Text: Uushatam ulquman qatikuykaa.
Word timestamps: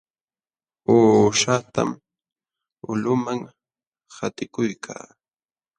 Uushatam 0.93 1.89
ulquman 2.89 3.39
qatikuykaa. 4.15 5.03